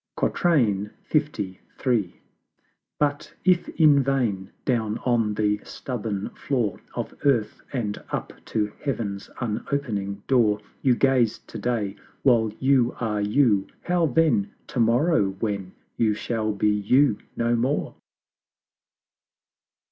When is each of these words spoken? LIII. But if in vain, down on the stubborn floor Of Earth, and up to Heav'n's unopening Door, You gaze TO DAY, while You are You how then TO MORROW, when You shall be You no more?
LIII. 0.19 0.89
But 2.99 3.35
if 3.45 3.69
in 3.69 4.01
vain, 4.01 4.49
down 4.65 4.97
on 5.05 5.35
the 5.35 5.59
stubborn 5.63 6.29
floor 6.31 6.79
Of 6.95 7.13
Earth, 7.23 7.61
and 7.71 8.01
up 8.09 8.33
to 8.45 8.73
Heav'n's 8.83 9.29
unopening 9.39 10.23
Door, 10.25 10.61
You 10.81 10.95
gaze 10.95 11.37
TO 11.45 11.59
DAY, 11.59 11.97
while 12.23 12.51
You 12.59 12.95
are 12.99 13.21
You 13.21 13.67
how 13.83 14.07
then 14.07 14.49
TO 14.65 14.79
MORROW, 14.79 15.35
when 15.39 15.71
You 15.97 16.15
shall 16.15 16.51
be 16.51 16.71
You 16.71 17.19
no 17.37 17.55
more? 17.55 17.93